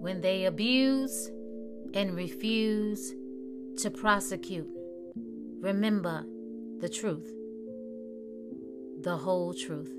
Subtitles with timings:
[0.00, 1.30] when they abuse
[1.92, 3.12] and refuse
[3.76, 4.66] to prosecute.
[5.60, 6.24] Remember
[6.78, 7.30] the truth,
[9.02, 9.92] the whole truth.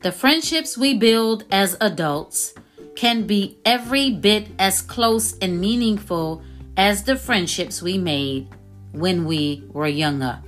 [0.00, 2.54] The friendships we build as adults
[2.94, 6.42] can be every bit as close and meaningful
[6.78, 8.48] as the friendships we made
[8.96, 10.42] when we were younger.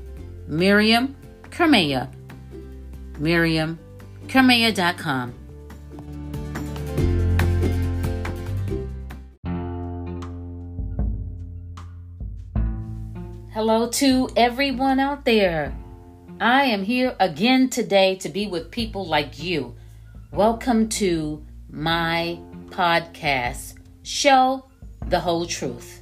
[0.47, 1.15] Miriam
[1.51, 2.09] Kirmayer.
[3.21, 5.35] MiriamKirmayer.com.
[13.53, 15.77] Hello to everyone out there.
[16.41, 19.75] I am here again today to be with people like you.
[20.33, 24.71] Welcome to my podcast show,
[25.07, 25.98] The Whole Truth.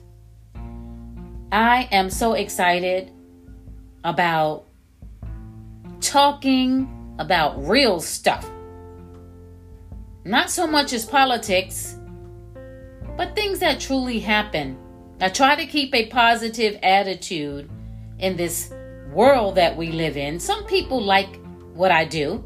[1.52, 3.12] I am so excited
[4.02, 4.66] about
[6.01, 8.51] talking about real stuff.
[10.24, 11.98] Not so much as politics,
[13.16, 14.76] but things that truly happen.
[15.20, 17.70] I try to keep a positive attitude
[18.18, 18.73] in this
[19.13, 20.40] world that we live in.
[20.40, 21.40] Some people like
[21.74, 22.45] what I do.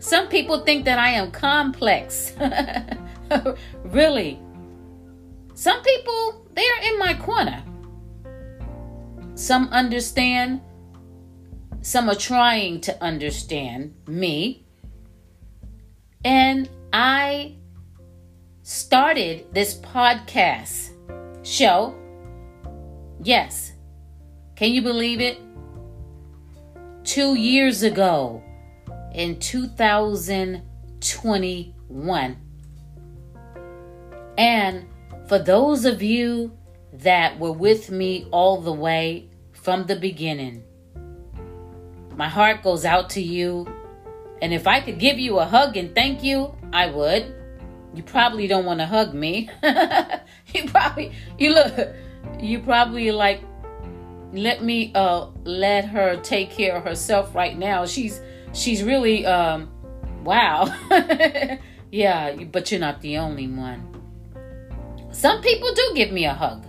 [0.00, 2.34] Some people think that I am complex.
[3.84, 4.40] really.
[5.54, 7.62] Some people, they're in my corner.
[9.34, 10.60] Some understand,
[11.80, 14.64] some are trying to understand me.
[16.24, 17.56] And I
[18.62, 20.90] started this podcast
[21.44, 21.96] show.
[23.22, 23.72] Yes.
[24.54, 25.40] Can you believe it?
[27.02, 28.40] Two years ago
[29.12, 32.36] in 2021.
[34.38, 34.86] And
[35.28, 36.56] for those of you
[37.02, 40.62] that were with me all the way from the beginning,
[42.16, 43.66] my heart goes out to you.
[44.40, 47.34] And if I could give you a hug and thank you, I would.
[47.94, 49.48] You probably don't want to hug me.
[50.54, 51.94] you probably you look
[52.40, 53.40] you probably like
[54.32, 57.86] let me uh let her take care of herself right now.
[57.86, 58.20] She's
[58.52, 59.70] she's really um
[60.24, 60.66] wow.
[61.90, 63.90] yeah, but you're not the only one.
[65.12, 66.66] Some people do give me a hug.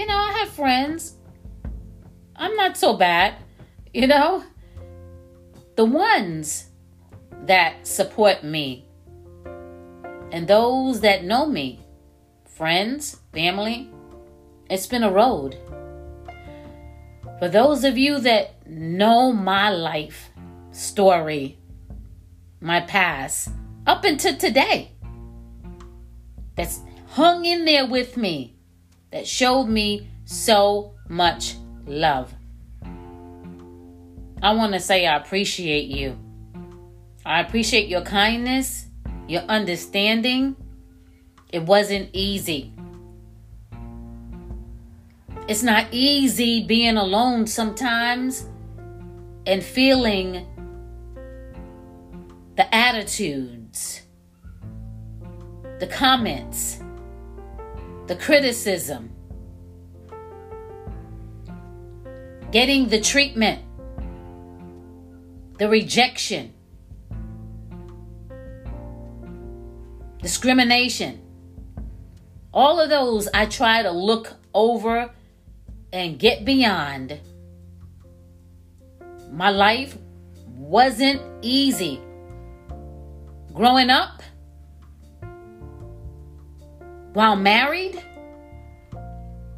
[0.00, 1.16] You know, I have friends.
[2.34, 3.34] I'm not so bad,
[3.92, 4.42] you know?
[5.76, 6.70] The ones
[7.44, 8.86] that support me
[10.32, 11.80] and those that know me,
[12.46, 13.90] friends, family,
[14.70, 15.58] it's been a road.
[17.38, 20.30] For those of you that know my life
[20.70, 21.58] story,
[22.58, 23.50] my past,
[23.86, 24.92] up until today,
[26.56, 28.56] that's hung in there with me,
[29.12, 31.56] that showed me so much
[31.86, 32.34] love.
[34.42, 36.18] I want to say I appreciate you.
[37.24, 38.86] I appreciate your kindness
[39.30, 40.56] your understanding.
[41.52, 42.72] It wasn't easy.
[45.46, 48.46] It's not easy being alone sometimes
[49.46, 50.46] and feeling
[52.56, 54.02] the attitudes,
[55.78, 56.79] the comments,
[58.10, 59.08] the criticism,
[62.50, 63.62] getting the treatment,
[65.58, 66.52] the rejection.
[70.20, 71.18] discrimination.
[72.52, 75.10] All of those I try to look over
[75.92, 77.18] and get beyond.
[79.30, 79.96] My life
[80.46, 82.00] wasn't easy.
[83.54, 84.22] Growing up,
[87.12, 88.02] while married,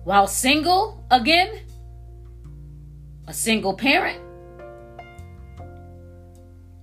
[0.05, 1.61] while single again,
[3.27, 4.21] a single parent.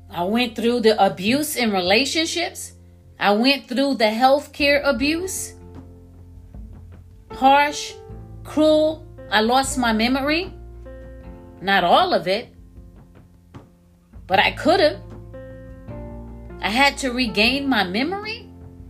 [0.09, 2.73] I went through the abuse in relationships.
[3.19, 5.53] I went through the healthcare abuse.
[7.31, 7.93] Harsh,
[8.43, 9.05] cruel.
[9.29, 10.51] I lost my memory.
[11.61, 12.53] Not all of it,
[14.25, 15.01] but I could have.
[16.61, 18.48] I had to regain my memory.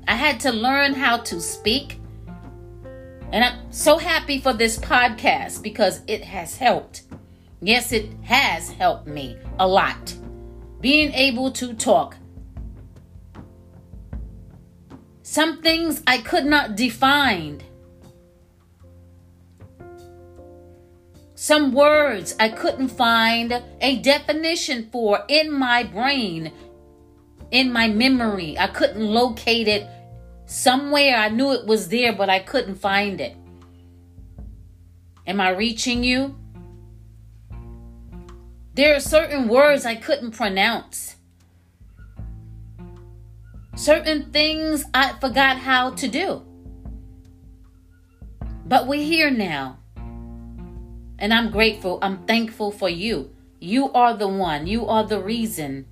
[0.10, 2.00] I had to learn how to speak.
[3.32, 7.04] And I'm so happy for this podcast because it has helped.
[7.62, 10.16] Yes, it has helped me a lot.
[10.82, 12.18] Being able to talk,
[15.22, 17.62] Some things I could not define.
[21.36, 26.52] Some words I couldn't find a definition for in my brain,
[27.52, 28.58] in my memory.
[28.58, 29.88] I couldn't locate it
[30.50, 31.16] somewhere.
[31.16, 33.38] I knew it was there, but I couldn't find it.
[35.28, 36.36] Am I reaching you?
[38.74, 41.18] There are certain words I couldn't pronounce.
[43.76, 46.44] Certain things I forgot how to do.
[48.66, 49.78] But we're here now.
[51.20, 52.00] And I'm grateful.
[52.02, 53.36] I'm thankful for you.
[53.60, 54.66] You are the one.
[54.68, 55.86] You are the reason.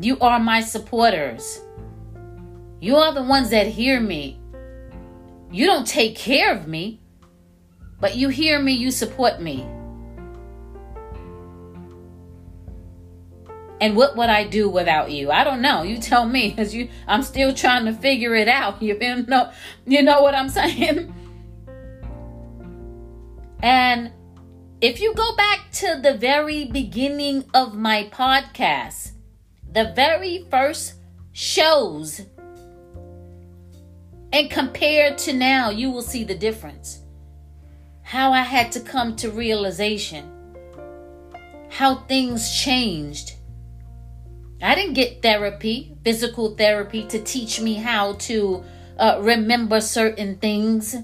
[0.00, 1.60] You are my supporters.
[2.80, 4.40] You are the ones that hear me.
[5.50, 7.00] You don't take care of me,
[8.00, 9.66] but you hear me, you support me.
[13.80, 15.30] And what would I do without you?
[15.30, 15.82] I don't know.
[15.82, 16.88] You tell me, cause you.
[17.06, 18.82] I'm still trying to figure it out.
[18.88, 19.50] You know,
[19.86, 21.14] you know what I'm saying.
[23.60, 24.12] And
[24.80, 29.12] if you go back to the very beginning of my podcast,
[29.72, 30.94] the very first
[31.32, 32.20] shows,
[34.32, 37.00] and compared to now, you will see the difference.
[38.02, 40.30] How I had to come to realization,
[41.70, 43.34] how things changed.
[44.60, 48.64] I didn't get therapy, physical therapy, to teach me how to
[48.98, 50.96] uh, remember certain things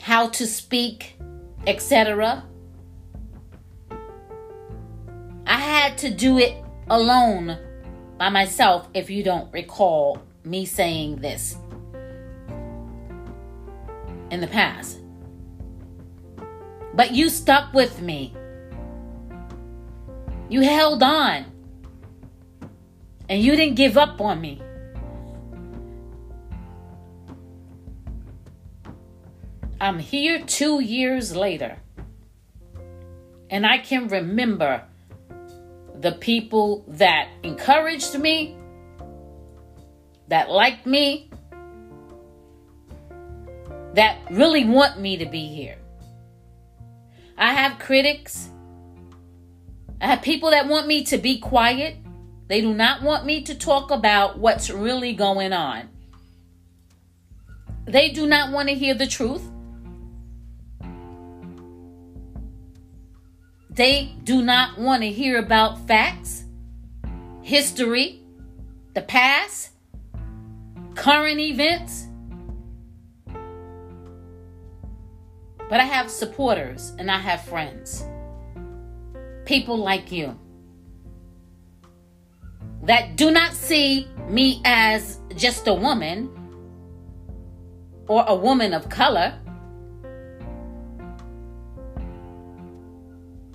[0.00, 1.18] how to speak,
[1.66, 2.44] etc.
[5.70, 6.54] had to do it
[6.88, 7.56] alone
[8.18, 11.56] by myself if you don't recall me saying this
[14.30, 14.98] in the past.
[16.94, 18.34] But you stuck with me.
[20.48, 21.46] You held on.
[23.28, 24.60] And you didn't give up on me.
[29.80, 31.78] I'm here two years later.
[33.48, 34.84] And I can remember
[36.00, 38.56] the people that encouraged me,
[40.28, 41.30] that liked me,
[43.94, 45.76] that really want me to be here.
[47.36, 48.48] I have critics.
[50.00, 51.96] I have people that want me to be quiet.
[52.48, 55.88] They do not want me to talk about what's really going on.
[57.84, 59.42] They do not want to hear the truth.
[63.72, 66.44] They do not want to hear about facts,
[67.42, 68.22] history,
[68.94, 69.70] the past,
[70.96, 72.08] current events.
[75.68, 78.04] But I have supporters and I have friends.
[79.44, 80.36] People like you
[82.82, 86.28] that do not see me as just a woman
[88.08, 89.38] or a woman of color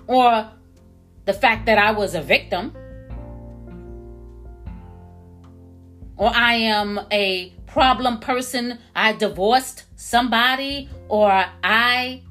[0.06, 0.50] or
[1.24, 2.72] the fact that I was a victim,
[6.16, 12.22] or I am a problem person, I divorced somebody, or I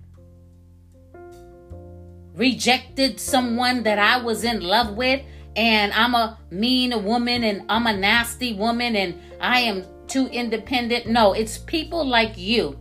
[2.34, 5.22] rejected someone that I was in love with,
[5.56, 11.08] and I'm a mean woman and I'm a nasty woman and I am too independent.
[11.08, 12.80] No, it's people like you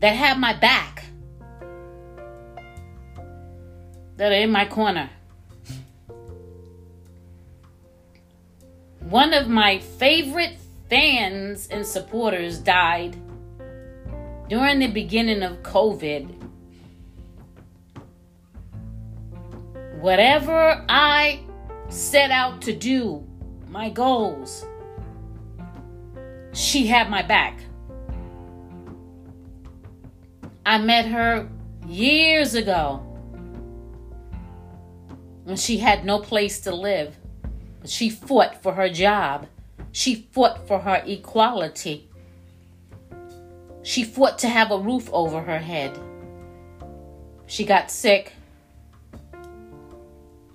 [0.00, 1.01] that have my back
[4.22, 5.10] that are in my corner.
[9.00, 10.58] One of my favorite
[10.88, 13.16] fans and supporters died
[14.48, 16.40] during the beginning of COVID.
[19.98, 21.40] Whatever I
[21.88, 23.26] set out to do,
[23.66, 24.64] my goals,
[26.52, 27.58] she had my back.
[30.64, 31.48] I met her
[31.88, 33.11] years ago
[35.52, 37.14] when she had no place to live.
[37.84, 39.46] She fought for her job.
[39.92, 42.08] She fought for her equality.
[43.82, 46.00] She fought to have a roof over her head.
[47.44, 48.32] She got sick.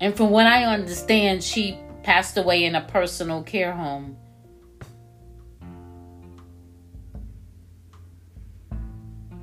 [0.01, 4.17] And from what I understand, she passed away in a personal care home.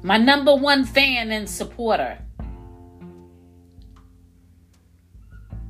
[0.03, 2.24] My number one fan and supporter.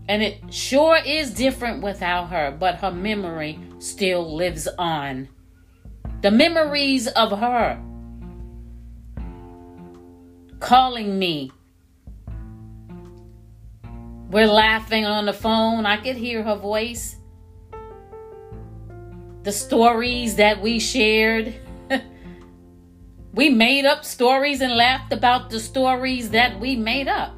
[0.08, 5.28] And it sure is different without her, but her memory still lives on.
[6.20, 7.82] The memories of her
[10.60, 11.50] calling me.
[14.30, 15.86] We're laughing on the phone.
[15.86, 17.16] I could hear her voice.
[19.42, 21.54] The stories that we shared.
[23.34, 27.34] we made up stories and laughed about the stories that we made up.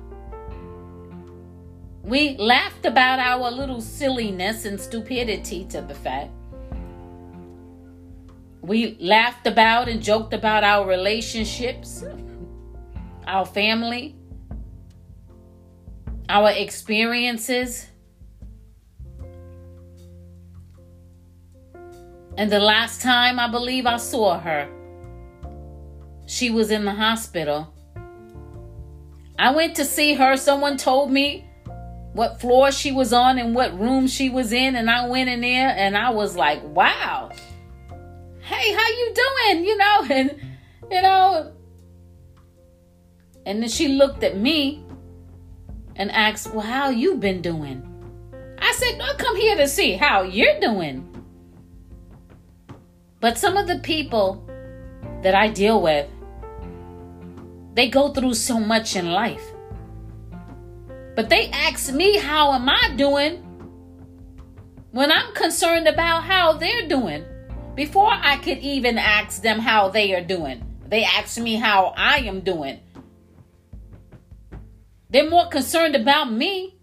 [2.07, 6.31] We laughed about our little silliness and stupidity to the fact.
[8.63, 12.05] We laughed about and joked about our relationships,
[13.27, 14.15] our family,
[16.29, 17.89] our experiences.
[22.37, 24.69] And the last time I believe I saw her,
[26.27, 27.75] she was in the hospital.
[29.41, 30.37] I went to see her.
[30.37, 31.46] Someone told me
[32.17, 35.43] what floor she was on and what room she was in, and I went in
[35.43, 37.31] there and I was like, wow.
[38.41, 39.65] Hey, how you doing?
[39.65, 40.41] You know, and
[40.91, 41.53] you know.
[43.45, 44.85] And then she looked at me
[45.95, 47.83] and asked, Well, how you been doing?
[48.59, 51.13] I said, I come here to see how you're doing.
[53.21, 54.49] But some of the people
[55.23, 56.09] that I deal with,
[57.75, 59.53] they go through so much in life.
[61.17, 63.43] But they ask me, How am I doing?
[64.97, 67.23] when I'm concerned about how they're doing.
[67.75, 72.21] Before I could even ask them how they are doing, they ask me how I
[72.21, 72.81] am doing.
[75.11, 76.79] They're more concerned about me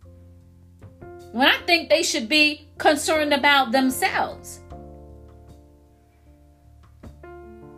[1.31, 4.59] when I think they should be concerned about themselves.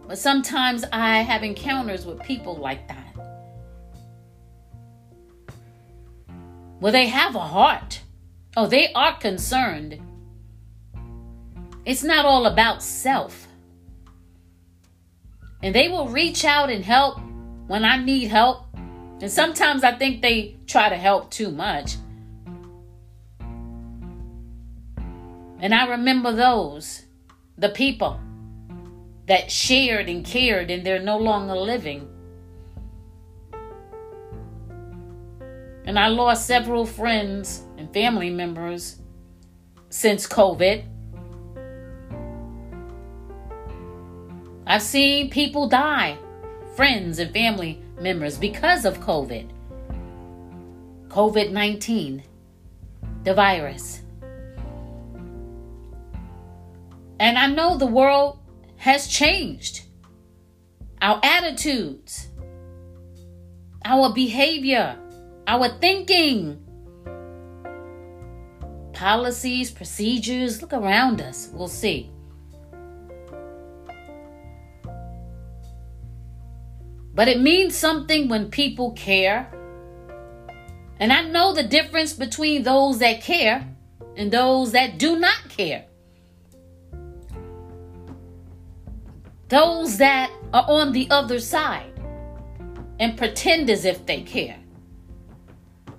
[0.06, 3.05] But sometimes I have encounters with people like that.
[6.80, 8.02] Well, they have a heart.
[8.58, 10.00] Oh, they are concerned.
[11.86, 13.48] It's not all about self.
[15.62, 17.20] And they will reach out and help
[17.68, 18.66] when I need help.
[19.22, 21.96] And sometimes I think they try to help too much.
[25.60, 27.06] And I remember those,
[27.58, 28.20] the people
[29.28, 32.08] that shared and cared, and they're no longer living.
[35.86, 38.98] And I lost several friends and family members
[39.90, 40.84] since COVID.
[44.66, 46.18] I've seen people die,
[46.76, 49.52] friends and family members, because of COVID.
[51.08, 52.24] COVID 19,
[53.24, 54.02] the virus.
[57.20, 58.40] And I know the world
[58.78, 59.84] has changed.
[61.02, 62.30] Our attitudes,
[63.86, 64.98] our behavior,
[65.48, 66.66] our thinking,
[68.94, 70.62] policies, procedures.
[70.62, 71.50] Look around us.
[71.54, 72.12] We'll see.
[77.14, 79.52] But it means something when people care.
[81.00, 83.68] And I know the difference between those that care
[84.18, 85.86] and those that do not care.
[89.48, 91.92] Those that are on the other side
[93.00, 94.58] and pretend as if they care.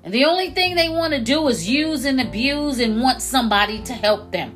[0.06, 3.82] And the only thing they want to do is use and abuse and want somebody
[3.82, 4.54] to help them.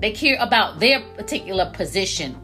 [0.00, 2.34] They care about their particular position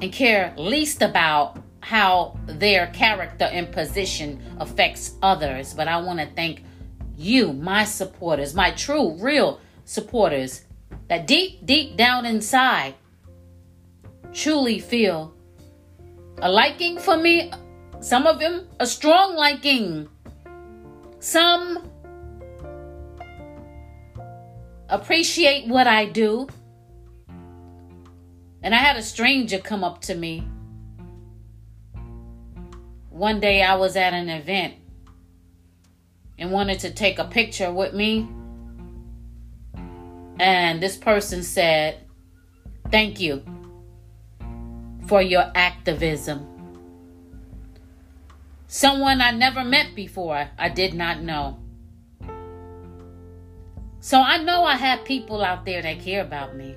[0.00, 5.74] and care least about how their character and position affects others.
[5.74, 6.62] But I want to thank
[7.16, 10.62] you, my supporters, my true, real supporters,
[11.08, 12.94] that deep, deep down inside
[14.32, 15.34] truly feel
[16.38, 17.50] a liking for me.
[18.00, 20.08] Some of them a strong liking.
[21.18, 21.90] Some
[24.88, 26.48] appreciate what I do.
[28.62, 30.46] And I had a stranger come up to me.
[33.10, 34.74] One day I was at an event
[36.38, 38.28] and wanted to take a picture with me.
[40.38, 42.00] And this person said,
[42.90, 43.42] Thank you
[45.06, 46.55] for your activism.
[48.76, 51.58] Someone I never met before, I did not know.
[54.00, 56.76] So I know I have people out there that care about me.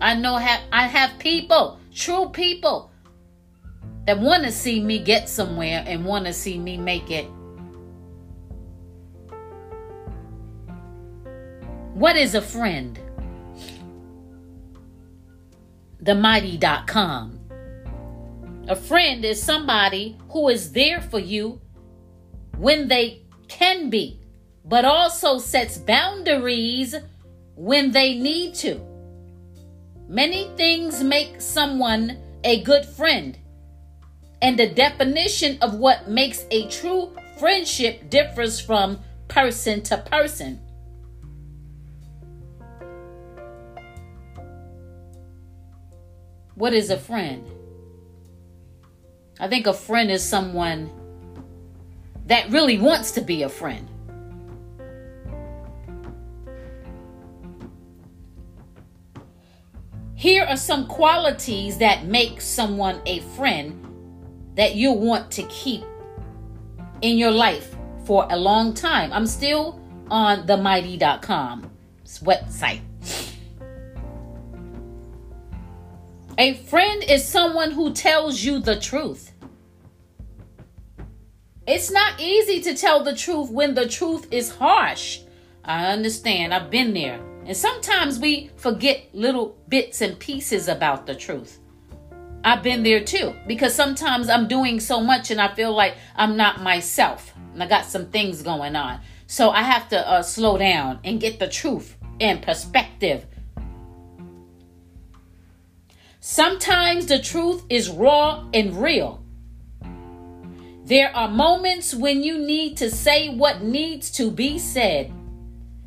[0.00, 2.90] I know have I have people, true people,
[4.06, 7.26] that want to see me get somewhere and want to see me make it.
[11.92, 12.98] What is a friend?
[16.02, 17.43] TheMighty.com.
[18.66, 21.60] A friend is somebody who is there for you
[22.56, 24.20] when they can be,
[24.64, 26.94] but also sets boundaries
[27.56, 28.80] when they need to.
[30.08, 33.36] Many things make someone a good friend,
[34.40, 40.58] and the definition of what makes a true friendship differs from person to person.
[46.54, 47.53] What is a friend?
[49.44, 50.90] I think a friend is someone
[52.24, 53.86] that really wants to be a friend.
[60.14, 63.84] Here are some qualities that make someone a friend
[64.54, 65.84] that you want to keep
[67.02, 69.12] in your life for a long time.
[69.12, 71.70] I'm still on the mighty.com
[72.22, 72.80] website.
[76.38, 79.33] A friend is someone who tells you the truth.
[81.66, 85.20] It's not easy to tell the truth when the truth is harsh.
[85.64, 86.52] I understand.
[86.52, 87.20] I've been there.
[87.46, 91.58] And sometimes we forget little bits and pieces about the truth.
[92.44, 96.36] I've been there too because sometimes I'm doing so much and I feel like I'm
[96.36, 97.32] not myself.
[97.54, 99.00] And I got some things going on.
[99.26, 103.24] So I have to uh, slow down and get the truth in perspective.
[106.20, 109.23] Sometimes the truth is raw and real.
[110.84, 115.10] There are moments when you need to say what needs to be said.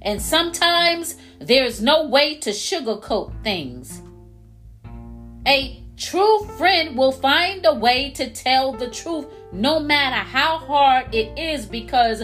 [0.01, 4.01] And sometimes there's no way to sugarcoat things.
[5.45, 11.13] A true friend will find a way to tell the truth no matter how hard
[11.13, 12.23] it is because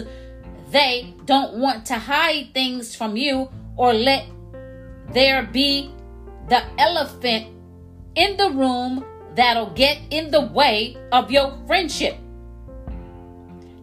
[0.70, 4.26] they don't want to hide things from you or let
[5.12, 5.92] there be
[6.48, 7.46] the elephant
[8.16, 9.04] in the room
[9.36, 12.16] that'll get in the way of your friendship.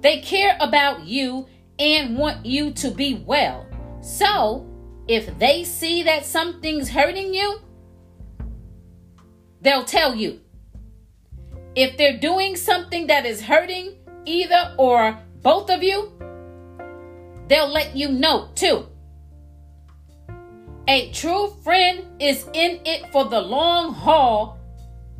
[0.01, 3.67] They care about you and want you to be well.
[4.01, 4.67] So,
[5.07, 7.59] if they see that something's hurting you,
[9.61, 10.41] they'll tell you.
[11.75, 16.11] If they're doing something that is hurting either or both of you,
[17.47, 18.87] they'll let you know too.
[20.87, 24.59] A true friend is in it for the long haul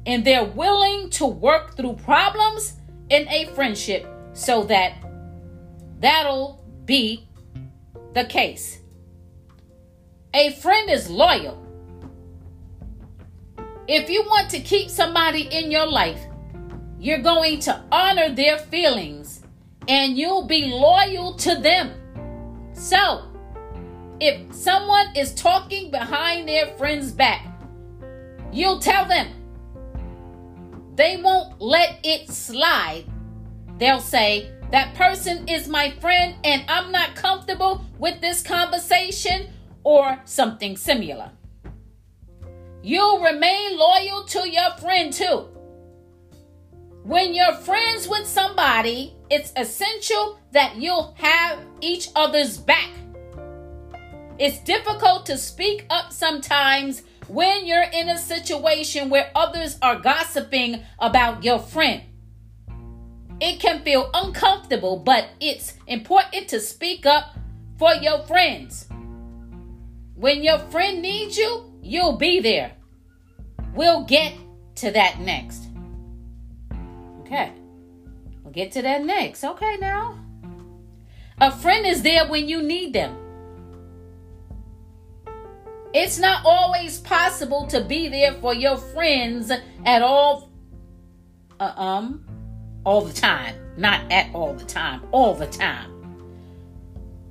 [0.06, 2.74] and they're willing to work through problems
[3.10, 4.94] in a friendship so that
[6.00, 7.28] that'll be
[8.14, 8.80] the case.
[10.34, 11.58] A friend is loyal.
[13.88, 16.22] If you want to keep somebody in your life,
[17.00, 19.44] you're going to honor their feelings
[19.88, 21.92] and you'll be loyal to them.
[22.74, 23.26] So,
[24.20, 27.46] if someone is talking behind their friend's back,
[28.54, 29.28] you'll tell them.
[30.96, 33.06] They won't let it slide
[33.82, 39.48] They'll say, That person is my friend and I'm not comfortable with this conversation
[39.84, 41.32] or something similar.
[42.84, 45.48] You'll remain loyal to your friend too.
[47.04, 52.92] When you're friends with somebody, it's essential that you'll have each other's back.
[54.38, 60.84] It's difficult to speak up sometimes when you're in a situation where others are gossiping
[61.00, 62.04] about your friend.
[63.42, 67.36] It can feel uncomfortable, but it's important to speak up
[67.80, 68.88] for your friends.
[70.14, 72.74] When your friend needs you, you'll be there.
[73.74, 74.34] We'll get
[74.76, 75.64] to that next.
[77.22, 77.52] Okay.
[78.44, 79.44] We'll get to that next.
[79.44, 80.20] Okay, now.
[81.40, 83.18] A friend is there when you need them.
[85.96, 89.52] It's not always possible to be there for your friends
[89.84, 90.52] at all
[91.60, 92.31] uh, um
[92.86, 93.56] all the time.
[93.78, 95.90] Not at all the time, all the time.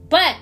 [0.08, 0.36] But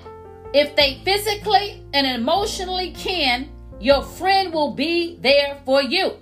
[0.53, 6.13] if they physically and emotionally can, your friend will be there for you.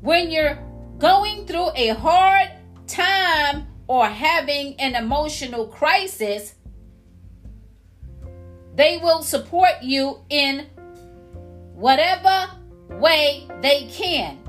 [0.00, 0.58] When you're
[0.98, 2.50] going through a hard
[2.86, 6.54] time or having an emotional crisis,
[8.74, 10.66] they will support you in
[11.74, 12.48] whatever
[12.88, 14.41] way they can.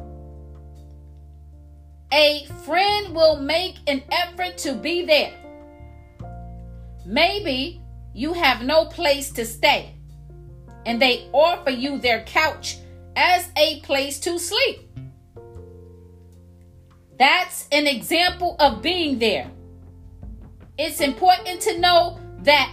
[2.14, 5.34] A friend will make an effort to be there.
[7.08, 7.82] Maybe
[8.14, 9.96] you have no place to stay
[10.86, 12.78] and they offer you their couch
[13.16, 14.88] as a place to sleep.
[17.18, 19.50] That's an example of being there.
[20.78, 22.72] It's important to know that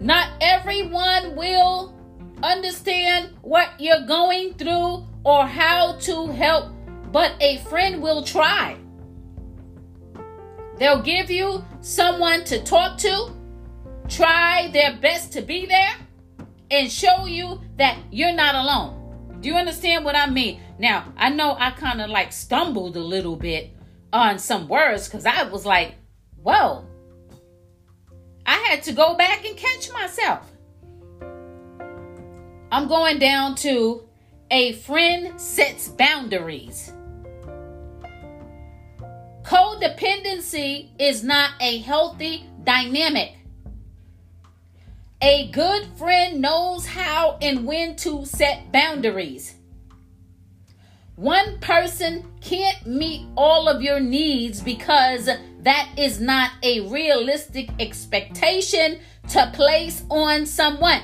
[0.00, 1.94] not everyone will
[2.42, 6.72] understand what you're going through or how to help
[7.12, 8.76] but a friend will try.
[10.78, 13.30] They'll give you someone to talk to,
[14.08, 15.94] try their best to be there,
[16.70, 19.38] and show you that you're not alone.
[19.40, 20.60] Do you understand what I mean?
[20.78, 23.70] Now, I know I kind of like stumbled a little bit
[24.12, 25.96] on some words because I was like,
[26.42, 26.86] whoa.
[28.46, 30.50] I had to go back and catch myself.
[32.72, 34.08] I'm going down to
[34.50, 36.92] a friend sets boundaries.
[39.42, 43.34] Codependency is not a healthy dynamic.
[45.20, 49.54] A good friend knows how and when to set boundaries.
[51.16, 55.28] One person can't meet all of your needs because
[55.60, 61.02] that is not a realistic expectation to place on someone.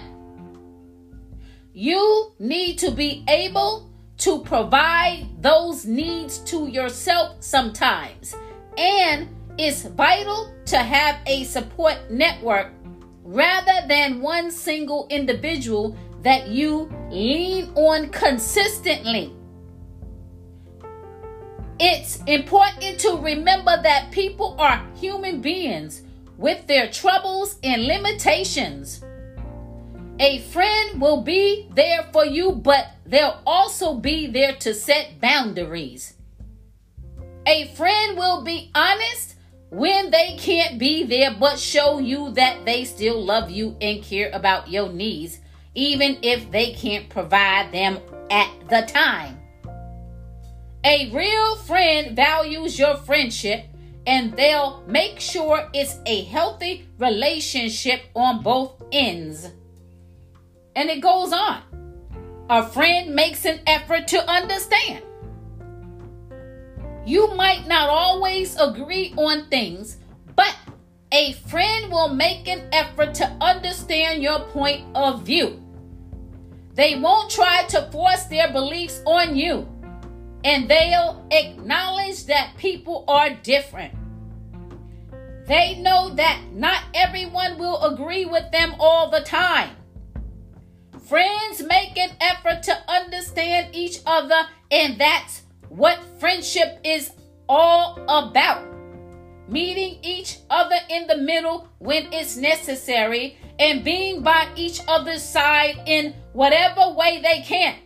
[1.72, 3.88] You need to be able
[4.18, 8.35] to provide those needs to yourself sometimes.
[8.76, 12.72] And it's vital to have a support network
[13.24, 19.33] rather than one single individual that you lean on consistently.
[21.81, 26.02] It's important to remember that people are human beings
[26.37, 29.04] with their troubles and limitations.
[30.20, 36.14] A friend will be there for you, but they'll also be there to set boundaries.
[37.46, 39.37] A friend will be honest
[39.70, 44.31] when they can't be there, but show you that they still love you and care
[44.33, 45.38] about your needs,
[45.74, 49.38] even if they can't provide them at the time.
[50.85, 53.66] A real friend values your friendship
[54.07, 59.50] and they'll make sure it's a healthy relationship on both ends.
[60.79, 61.61] And it goes on.
[62.49, 65.03] A friend makes an effort to understand.
[67.05, 69.97] You might not always agree on things,
[70.37, 70.55] but
[71.11, 75.61] a friend will make an effort to understand your point of view.
[76.75, 79.67] They won't try to force their beliefs on you,
[80.45, 83.95] and they'll acknowledge that people are different.
[85.49, 89.71] They know that not everyone will agree with them all the time.
[91.09, 95.40] Friends make an effort to understand each other, and that's
[95.71, 97.11] what friendship is
[97.49, 98.62] all about.
[99.49, 105.81] Meeting each other in the middle when it's necessary and being by each other's side
[105.87, 107.77] in whatever way they can.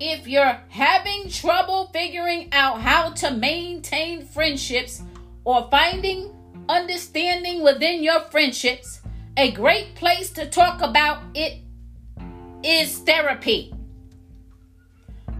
[0.00, 5.02] If you're having trouble figuring out how to maintain friendships
[5.44, 6.34] or finding
[6.70, 9.02] understanding within your friendships,
[9.36, 11.61] a great place to talk about it
[12.64, 13.72] is therapy.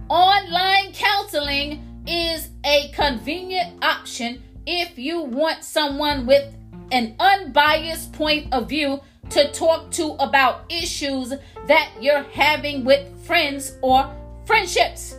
[0.08, 6.54] Online counseling is a convenient option if you want someone with
[6.90, 11.32] an unbiased point of view to talk to about issues
[11.66, 15.16] that you're having with friends or friendships.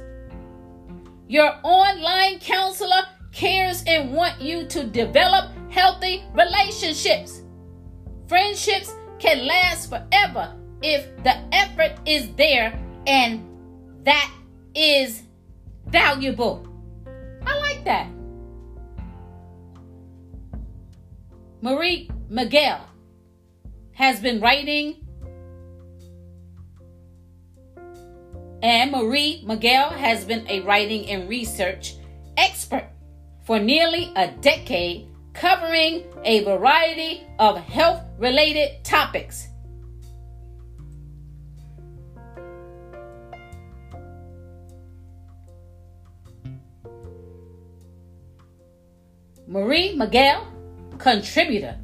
[1.28, 7.42] Your online counselor cares and want you to develop healthy relationships.
[8.28, 13.42] Friendships can last forever if the effort is there and
[14.04, 14.30] that
[14.76, 15.24] is
[15.88, 16.68] valuable.
[17.46, 18.08] I like that.
[21.62, 22.86] Marie Miguel
[23.94, 24.98] has been writing,
[28.62, 31.96] and Marie Miguel has been a writing and research
[32.36, 32.90] expert
[33.46, 39.48] for nearly a decade, covering a variety of health related topics.
[49.54, 50.48] Marie Miguel,
[50.98, 51.78] contributor.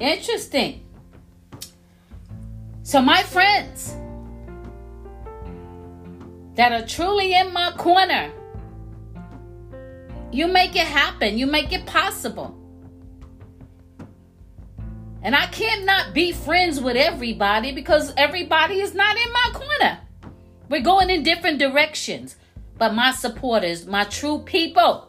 [0.00, 0.84] Interesting.
[2.82, 3.96] So, my friends
[6.56, 8.32] that are truly in my corner,
[10.32, 12.58] you make it happen, you make it possible.
[15.22, 20.03] And I cannot be friends with everybody because everybody is not in my corner.
[20.68, 22.36] We're going in different directions.
[22.76, 25.08] But my supporters, my true people,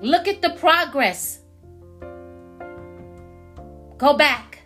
[0.00, 1.40] look at the progress.
[3.96, 4.58] Go back,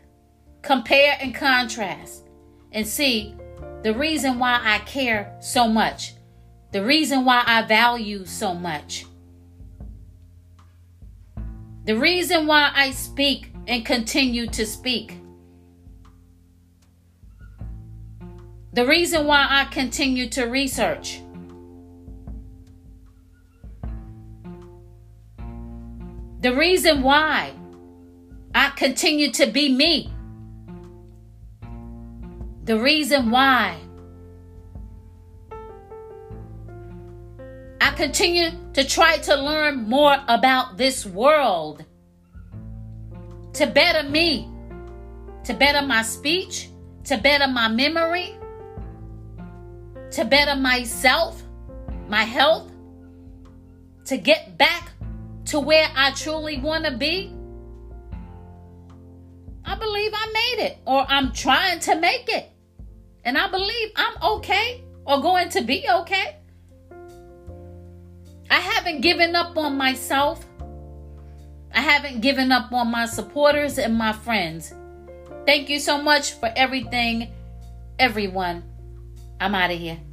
[0.62, 2.24] compare and contrast,
[2.72, 3.34] and see
[3.82, 6.14] the reason why I care so much,
[6.72, 9.04] the reason why I value so much,
[11.84, 15.18] the reason why I speak and continue to speak.
[18.78, 21.20] The reason why I continue to research.
[26.42, 27.54] The reason why
[28.54, 30.12] I continue to be me.
[32.66, 33.78] The reason why
[37.80, 41.84] I continue to try to learn more about this world
[43.54, 44.48] to better me,
[45.42, 46.68] to better my speech,
[47.06, 48.37] to better my memory,
[50.12, 51.42] to better myself,
[52.08, 52.70] my health,
[54.06, 54.92] to get back
[55.46, 57.32] to where I truly want to be,
[59.64, 62.50] I believe I made it or I'm trying to make it.
[63.24, 66.36] And I believe I'm okay or going to be okay.
[68.50, 70.44] I haven't given up on myself.
[71.74, 74.72] I haven't given up on my supporters and my friends.
[75.44, 77.30] Thank you so much for everything,
[77.98, 78.64] everyone.
[79.40, 80.07] I'm out of here.